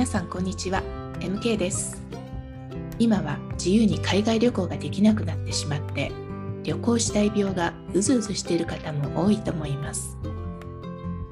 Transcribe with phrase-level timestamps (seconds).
[0.00, 0.82] 皆さんこんにちは。
[1.20, 2.00] MK です。
[2.98, 6.10] 今は自由に海外旅行ができなくなってしまって
[6.62, 10.16] 旅行したい病がうずうずしている方も多いと思います。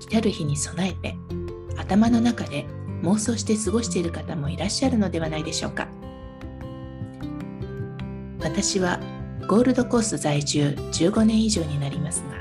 [0.01, 1.17] 来たる日に備えて
[1.79, 2.67] 頭の中で
[3.01, 5.89] 妄想して過ごしている方もいらっしゃるのではないでしょうか。
[8.39, 9.01] 私は
[9.49, 12.37] ゴールドコース在住15年以上になりますが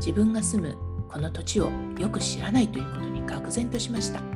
[0.00, 0.76] 自分が住む
[1.08, 4.35] この土地をよく知らないということに愕然としました。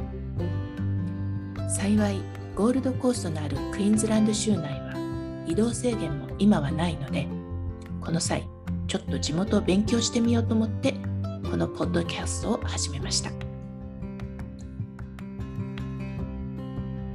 [1.71, 2.21] 幸い
[2.57, 7.29] ゴールドコーストのあるクイーンズランド州内は移動制限も今はないので
[8.01, 8.45] この際
[8.89, 10.95] ちょっと地元を勉強してみようと思って
[11.49, 13.31] このポッドキャストを始めました。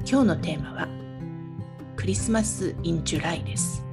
[0.08, 0.88] 今日のテーマは
[1.98, 3.84] Christmas in July です。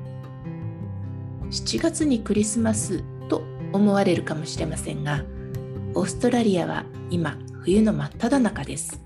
[1.50, 5.24] 7月にクリスマスと思われるかもしれませんが
[5.94, 9.01] オーストラリアは今冬の真っ只中です。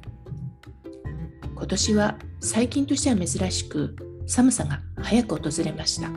[1.57, 6.11] 今年は最近としては珍しく寒さが早く訪れました。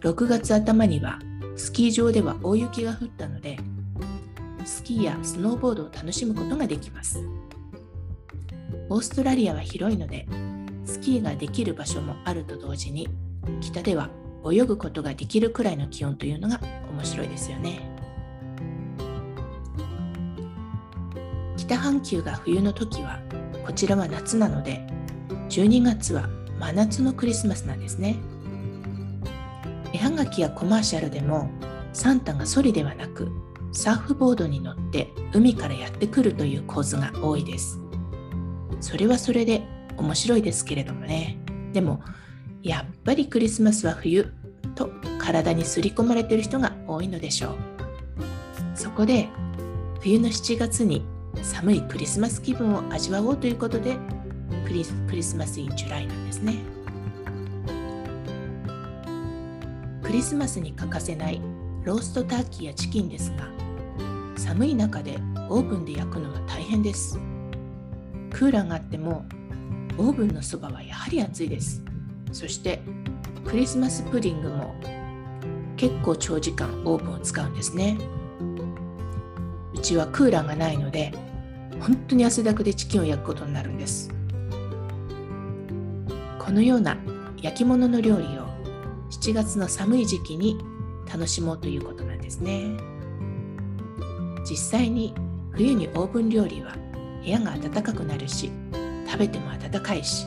[0.00, 1.18] 6月頭には
[1.56, 3.58] スキー場では大雪が降ったので
[4.64, 7.22] スキーやスノーボードを楽しむことができます。
[8.88, 10.26] オーストラリアは広いので
[10.86, 13.08] スキーができる場所もあると同時に
[13.60, 14.08] 北では
[14.50, 17.90] 泳ぐことができるくらいの気温というのが面白いですよね。
[21.56, 23.20] 北半球が冬の時は
[23.64, 24.86] こちらは夏なので
[25.48, 28.16] 12月は真夏のクリスマスなんですね。
[29.92, 31.48] 絵はがきやコマーシャルでも
[31.92, 33.30] サンタがソリではなく
[33.72, 37.80] サーフボードに乗って海からやってくるという構図が多いです。
[38.80, 39.62] それはそれで
[39.96, 41.38] 面白いですけれどもね。
[41.72, 42.02] でも
[42.62, 44.32] やっぱりクリスマスは冬
[44.74, 47.54] と体にすり込まれてる人が多いのでしょう。
[48.74, 49.28] そこで
[50.00, 51.06] 冬の7月に
[51.44, 53.98] 寒いクリスマス気分を味わおうということで
[54.66, 56.54] クリ Christmas in July なんですね。
[60.02, 61.40] クリスマスに欠かせない
[61.84, 63.48] ローストターキーやチキンですが
[64.36, 65.18] 寒い中で
[65.50, 67.18] オーブンで焼くのは大変です。
[68.32, 69.26] クーラーがあっても
[69.98, 71.82] オーブンのそばはやはり暑いです。
[72.32, 72.80] そして
[73.44, 74.74] クリスマスプディングも
[75.76, 77.98] 結構長時間オーブンを使うんですね。
[79.74, 81.12] うちはクーラーがないので
[81.80, 84.10] 本当に汗だくでチキンを焼くことになるんです。
[86.38, 86.98] このような
[87.40, 88.46] 焼き物の料理を
[89.10, 90.58] 7月の寒い時期に
[91.10, 92.76] 楽しもうということなんですね。
[94.48, 95.14] 実際に
[95.52, 96.76] 冬にオーブン料理は
[97.22, 98.50] 部屋が暖かくなるし
[99.06, 100.26] 食べても暖かいし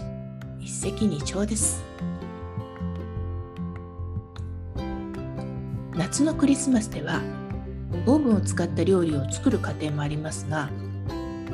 [0.60, 1.84] 一石二鳥です。
[5.96, 7.22] 夏のクリスマスでは
[8.06, 10.70] オーブンを使った料理を作る家庭もありますが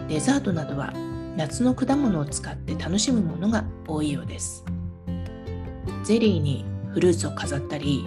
[0.07, 0.93] デザートなどは
[1.35, 4.63] 夏の果物を使って楽しむものが多いようです。
[6.03, 8.05] ゼリーにフルーツを飾ったり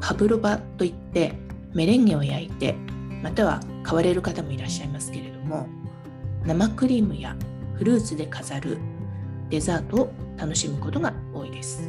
[0.00, 1.34] パブロバといって
[1.72, 2.74] メレンゲを焼いて
[3.22, 5.66] または買われる方もいらっしゃいますけれども
[6.44, 7.36] 生クリームや
[7.74, 8.78] フルーツで飾る
[9.48, 11.88] デザートを楽しむことが多いです。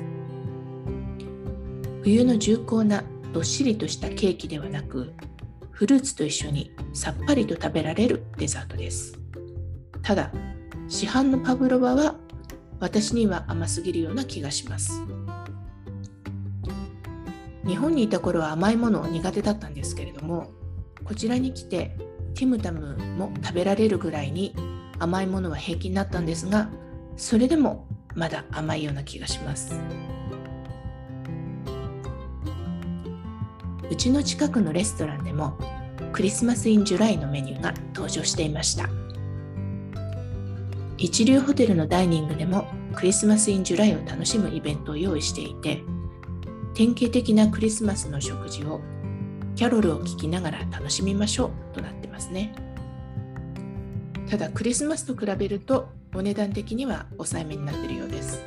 [2.04, 3.04] 冬の重厚な
[3.34, 5.12] どっしりとしたケーキではなく
[5.76, 9.20] フルーツと一緒にさっぱりと食べられるデザートです。
[10.02, 10.32] ただ
[10.88, 12.16] 市販のパブロバは
[12.80, 15.02] 私には甘すぎるような気がします。
[17.68, 20.52] 日本にいた頃は甘いものを苦手だったんですけれども
[21.04, 21.98] こちらに来て
[22.36, 24.56] ティムタムも食べられるぐらいに
[25.00, 26.70] 甘いものは平気になったんですが
[27.18, 29.78] それでもまだ甘いような気がします。
[33.90, 35.58] うちの近くのレストランでも
[36.12, 38.90] Christmas in July のメニューが登場していました。
[40.98, 45.84] 一流ホテルのダイニングでも Christmas in July を楽しむイベントを用意していて
[46.74, 48.82] 典型的なクリスマスの食事を
[49.56, 52.56] キャロルを聴きながら楽しみましょうとなってますね。
[54.30, 58.42] ただクリスマスと比べるとお値段的には抑えめになっているようです。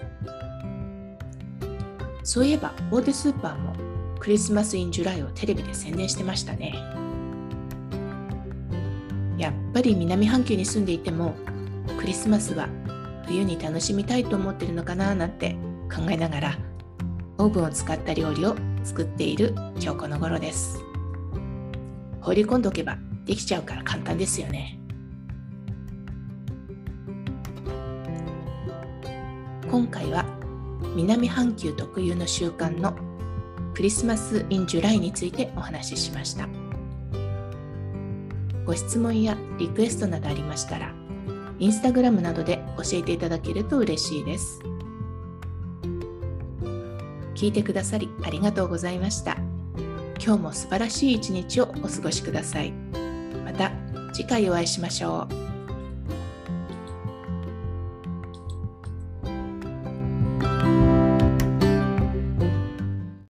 [2.25, 3.88] そういえば大手スーパーも
[4.21, 6.75] Christmas in July をテレビで宣伝してましたね。
[9.39, 11.35] やっぱり南半球に住んでいても
[11.99, 12.69] クリスマスは
[13.27, 15.53] 冬に楽しみたいと思ってるのかななんて
[15.95, 16.59] 考えながら
[17.39, 20.83] オーブンを使った料理を作っている今日この頃です。
[22.21, 24.79] 放り込んどけばできちゃうから簡単ですよね。
[29.71, 30.25] 今回は
[30.97, 33.08] 南半球特有の習慣の
[33.79, 36.49] Christmas in July についてお話ししました
[38.65, 40.93] ご質問やリクエストなどありましたら
[41.61, 44.61] インスタグラムなどで教えていただけると嬉しいです。
[47.37, 49.37] 聞いてくださりありがとうございました。
[50.21, 52.73] 今日も素晴らしい一日をお過ごしください。
[53.45, 53.71] また
[54.13, 55.48] 次回お会いしましょう。